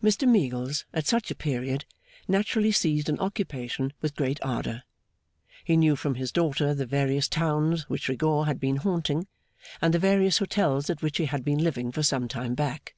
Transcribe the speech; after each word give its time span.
Mr 0.00 0.28
Meagles, 0.28 0.84
at 0.94 1.04
such 1.04 1.32
a 1.32 1.34
period, 1.34 1.84
naturally 2.28 2.70
seized 2.70 3.08
an 3.08 3.18
occupation 3.18 3.92
with 4.00 4.14
great 4.14 4.38
ardour. 4.40 4.84
He 5.64 5.76
knew 5.76 5.96
from 5.96 6.14
his 6.14 6.30
daughter 6.30 6.74
the 6.74 6.86
various 6.86 7.26
towns 7.26 7.88
which 7.88 8.06
Rigaud 8.08 8.44
had 8.44 8.60
been 8.60 8.76
haunting, 8.76 9.26
and 9.82 9.92
the 9.92 9.98
various 9.98 10.38
hotels 10.38 10.90
at 10.90 11.02
which 11.02 11.18
he 11.18 11.24
had 11.26 11.44
been 11.44 11.58
living 11.58 11.90
for 11.90 12.04
some 12.04 12.28
time 12.28 12.54
back. 12.54 12.94